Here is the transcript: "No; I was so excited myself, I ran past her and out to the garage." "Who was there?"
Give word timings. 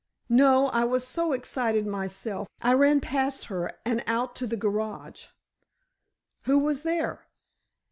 "No; 0.29 0.69
I 0.69 0.83
was 0.83 1.05
so 1.05 1.31
excited 1.31 1.85
myself, 1.85 2.47
I 2.59 2.73
ran 2.73 3.01
past 3.01 3.45
her 3.53 3.71
and 3.85 4.03
out 4.07 4.35
to 4.37 4.47
the 4.47 4.57
garage." 4.57 5.27
"Who 6.45 6.57
was 6.57 6.81
there?" 6.81 7.27